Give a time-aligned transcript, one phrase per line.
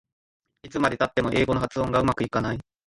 [0.63, 2.59] いつまでたっても英語の発音がうまくいかない